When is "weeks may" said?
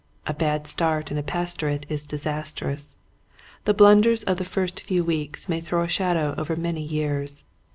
5.03-5.61